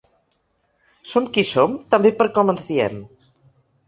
[1.11, 2.97] Som qui som també per com ens diem.